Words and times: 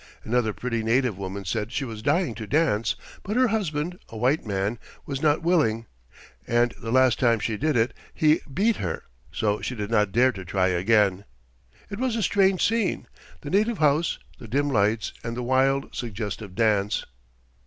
Another 0.23 0.51
pretty 0.51 0.81
native 0.81 1.15
woman 1.15 1.45
said 1.45 1.71
she 1.71 1.85
was 1.85 2.01
dying 2.01 2.33
to 2.33 2.47
dance, 2.47 2.95
but 3.21 3.35
her 3.37 3.49
husband, 3.49 3.99
a 4.09 4.17
white 4.17 4.43
man, 4.43 4.79
was 5.05 5.21
not 5.21 5.43
willing, 5.43 5.85
and 6.47 6.73
the 6.81 6.91
last 6.91 7.19
time 7.19 7.37
she 7.39 7.55
did 7.55 7.77
it 7.77 7.93
he 8.11 8.41
beat 8.51 8.77
her, 8.77 9.03
so 9.31 9.61
she 9.61 9.75
did 9.75 9.91
not 9.91 10.11
dare 10.11 10.31
to 10.31 10.43
try 10.43 10.69
again. 10.69 11.23
It 11.91 11.99
was 11.99 12.15
a 12.15 12.23
strange 12.23 12.67
scene 12.67 13.05
the 13.41 13.51
native 13.51 13.77
house, 13.77 14.17
the 14.39 14.47
dim 14.47 14.69
lights, 14.71 15.13
and 15.23 15.37
the 15.37 15.43
wild, 15.43 15.93
suggestive 15.93 16.55
dance. 16.55 17.05